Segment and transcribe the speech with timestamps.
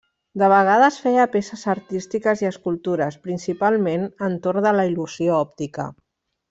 [0.41, 5.91] De vegades feia peces artístiques i escultures, principalment entorn de la il·lusió òptica.